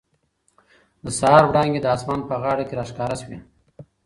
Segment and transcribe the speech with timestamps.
[1.03, 3.37] د سهار وړانګې د اسمان په غاړه کې را ښکاره شوې.